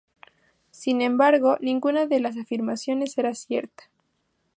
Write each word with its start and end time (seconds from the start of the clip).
Sin 0.71 1.03
embargo, 1.03 1.57
ninguna 1.61 2.07
de 2.07 2.19
las 2.19 2.35
afirmaciones 2.35 3.15
era 3.19 3.35
cierta. 3.35 3.83